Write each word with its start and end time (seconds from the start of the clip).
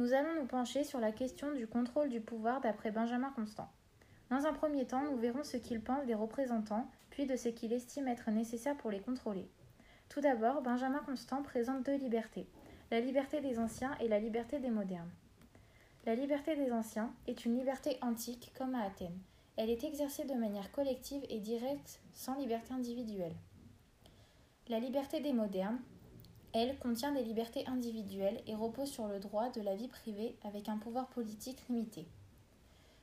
Nous 0.00 0.14
allons 0.14 0.34
nous 0.40 0.46
pencher 0.46 0.82
sur 0.82 0.98
la 0.98 1.12
question 1.12 1.52
du 1.52 1.66
contrôle 1.66 2.08
du 2.08 2.22
pouvoir 2.22 2.62
d'après 2.62 2.90
Benjamin 2.90 3.30
Constant. 3.36 3.68
Dans 4.30 4.46
un 4.46 4.54
premier 4.54 4.86
temps, 4.86 5.02
nous 5.02 5.18
verrons 5.18 5.44
ce 5.44 5.58
qu'il 5.58 5.82
pense 5.82 6.06
des 6.06 6.14
représentants, 6.14 6.88
puis 7.10 7.26
de 7.26 7.36
ce 7.36 7.50
qu'il 7.50 7.74
estime 7.74 8.08
être 8.08 8.30
nécessaire 8.30 8.78
pour 8.78 8.90
les 8.90 9.00
contrôler. 9.00 9.46
Tout 10.08 10.22
d'abord, 10.22 10.62
Benjamin 10.62 11.00
Constant 11.00 11.42
présente 11.42 11.84
deux 11.84 11.98
libertés, 11.98 12.46
la 12.90 13.00
liberté 13.00 13.42
des 13.42 13.58
anciens 13.58 13.94
et 14.00 14.08
la 14.08 14.18
liberté 14.18 14.58
des 14.58 14.70
modernes. 14.70 15.10
La 16.06 16.14
liberté 16.14 16.56
des 16.56 16.72
anciens 16.72 17.12
est 17.26 17.44
une 17.44 17.58
liberté 17.58 17.98
antique 18.00 18.54
comme 18.56 18.74
à 18.74 18.84
Athènes. 18.84 19.20
Elle 19.58 19.68
est 19.68 19.84
exercée 19.84 20.24
de 20.24 20.32
manière 20.32 20.72
collective 20.72 21.26
et 21.28 21.40
directe 21.40 22.00
sans 22.14 22.38
liberté 22.38 22.72
individuelle. 22.72 23.36
La 24.66 24.80
liberté 24.80 25.20
des 25.20 25.34
modernes, 25.34 25.78
elle, 26.52 26.78
contient 26.78 27.12
des 27.12 27.22
libertés 27.22 27.66
individuelles 27.66 28.42
et 28.46 28.54
repose 28.54 28.90
sur 28.90 29.06
le 29.06 29.20
droit 29.20 29.50
de 29.50 29.60
la 29.60 29.74
vie 29.74 29.88
privée 29.88 30.36
avec 30.44 30.68
un 30.68 30.78
pouvoir 30.78 31.08
politique 31.08 31.68
limité. 31.68 32.06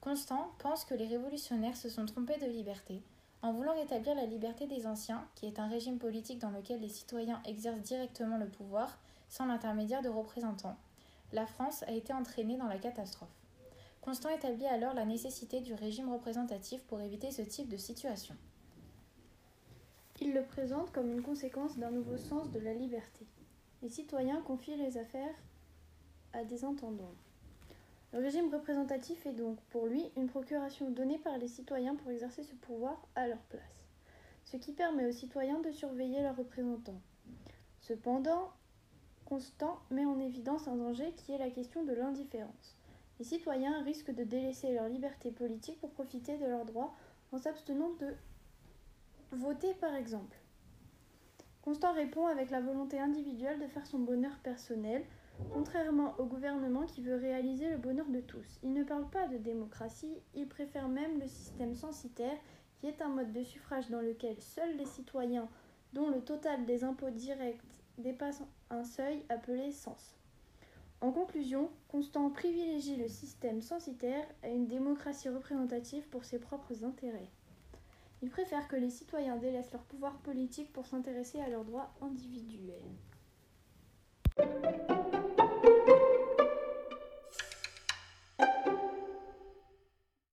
Constant 0.00 0.52
pense 0.58 0.84
que 0.84 0.94
les 0.94 1.06
révolutionnaires 1.06 1.76
se 1.76 1.88
sont 1.88 2.06
trompés 2.06 2.38
de 2.38 2.46
liberté 2.46 3.02
en 3.42 3.52
voulant 3.52 3.74
rétablir 3.74 4.14
la 4.14 4.26
liberté 4.26 4.66
des 4.66 4.86
anciens, 4.86 5.24
qui 5.36 5.46
est 5.46 5.60
un 5.60 5.68
régime 5.68 5.98
politique 5.98 6.40
dans 6.40 6.50
lequel 6.50 6.80
les 6.80 6.88
citoyens 6.88 7.40
exercent 7.44 7.82
directement 7.82 8.36
le 8.36 8.48
pouvoir 8.48 8.98
sans 9.28 9.46
l'intermédiaire 9.46 10.02
de 10.02 10.08
représentants. 10.08 10.76
La 11.32 11.46
France 11.46 11.84
a 11.84 11.92
été 11.92 12.12
entraînée 12.12 12.56
dans 12.56 12.66
la 12.66 12.78
catastrophe. 12.78 13.28
Constant 14.00 14.30
établit 14.30 14.66
alors 14.66 14.94
la 14.94 15.04
nécessité 15.04 15.60
du 15.60 15.74
régime 15.74 16.10
représentatif 16.12 16.82
pour 16.84 17.00
éviter 17.00 17.30
ce 17.30 17.42
type 17.42 17.68
de 17.68 17.76
situation. 17.76 18.34
Il 20.20 20.34
le 20.34 20.42
présente 20.42 20.90
comme 20.92 21.12
une 21.12 21.22
conséquence 21.22 21.78
d'un 21.78 21.90
nouveau 21.90 22.16
sens 22.16 22.50
de 22.50 22.58
la 22.58 22.74
liberté. 22.74 23.26
Les 23.82 23.88
citoyens 23.88 24.40
confient 24.42 24.76
les 24.76 24.98
affaires 24.98 25.34
à 26.32 26.44
des 26.44 26.64
entendants. 26.64 27.14
Le 28.12 28.18
régime 28.18 28.52
représentatif 28.52 29.26
est 29.26 29.32
donc 29.32 29.60
pour 29.70 29.86
lui 29.86 30.04
une 30.16 30.28
procuration 30.28 30.90
donnée 30.90 31.18
par 31.18 31.38
les 31.38 31.48
citoyens 31.48 31.94
pour 31.94 32.10
exercer 32.10 32.42
ce 32.42 32.54
pouvoir 32.54 33.06
à 33.14 33.28
leur 33.28 33.42
place, 33.50 33.86
ce 34.44 34.56
qui 34.56 34.72
permet 34.72 35.06
aux 35.06 35.12
citoyens 35.12 35.60
de 35.60 35.70
surveiller 35.70 36.22
leurs 36.22 36.36
représentants. 36.36 37.00
Cependant, 37.80 38.50
Constant 39.28 39.78
met 39.90 40.06
en 40.06 40.18
évidence 40.20 40.68
un 40.68 40.76
danger 40.76 41.12
qui 41.12 41.32
est 41.32 41.38
la 41.38 41.50
question 41.50 41.84
de 41.84 41.92
l'indifférence. 41.92 42.78
Les 43.18 43.26
citoyens 43.26 43.82
risquent 43.82 44.14
de 44.14 44.24
délaisser 44.24 44.72
leur 44.72 44.88
liberté 44.88 45.30
politique 45.30 45.78
pour 45.80 45.90
profiter 45.90 46.38
de 46.38 46.46
leurs 46.46 46.64
droits 46.64 46.94
en 47.30 47.36
s'abstenant 47.36 47.90
de 48.00 48.14
voter 49.32 49.74
par 49.74 49.94
exemple. 49.94 50.36
Constant 51.62 51.92
répond 51.92 52.26
avec 52.26 52.50
la 52.50 52.60
volonté 52.60 52.98
individuelle 52.98 53.60
de 53.60 53.66
faire 53.66 53.86
son 53.86 53.98
bonheur 53.98 54.38
personnel, 54.38 55.04
contrairement 55.52 56.14
au 56.18 56.24
gouvernement 56.24 56.86
qui 56.86 57.02
veut 57.02 57.16
réaliser 57.16 57.68
le 57.68 57.76
bonheur 57.76 58.08
de 58.08 58.20
tous. 58.20 58.58
Il 58.62 58.72
ne 58.72 58.84
parle 58.84 59.08
pas 59.10 59.28
de 59.28 59.36
démocratie, 59.36 60.16
il 60.34 60.48
préfère 60.48 60.88
même 60.88 61.20
le 61.20 61.28
système 61.28 61.74
censitaire, 61.74 62.38
qui 62.80 62.86
est 62.86 63.02
un 63.02 63.08
mode 63.08 63.32
de 63.32 63.42
suffrage 63.42 63.90
dans 63.90 64.00
lequel 64.00 64.40
seuls 64.40 64.76
les 64.76 64.86
citoyens, 64.86 65.48
dont 65.92 66.08
le 66.08 66.20
total 66.20 66.64
des 66.64 66.84
impôts 66.84 67.10
directs 67.10 67.60
dépasse 67.98 68.42
un 68.70 68.84
seuil 68.84 69.24
appelé 69.28 69.72
sens. 69.72 70.18
En 71.00 71.12
conclusion, 71.12 71.70
Constant 71.88 72.28
privilégie 72.28 72.96
le 72.96 73.08
système 73.08 73.62
censitaire 73.62 74.26
à 74.42 74.48
une 74.48 74.66
démocratie 74.66 75.30
représentative 75.30 76.06
pour 76.08 76.24
ses 76.24 76.38
propres 76.38 76.84
intérêts. 76.84 77.30
Ils 78.22 78.30
préfèrent 78.30 78.68
que 78.68 78.76
les 78.76 78.90
citoyens 78.90 79.36
délaissent 79.36 79.72
leur 79.72 79.84
pouvoir 79.84 80.18
politique 80.18 80.72
pour 80.72 80.86
s'intéresser 80.86 81.40
à 81.40 81.48
leurs 81.48 81.64
droits 81.64 81.94
individuels. 82.00 82.82